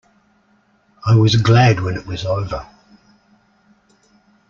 [1.05, 2.65] I was glad when it was over.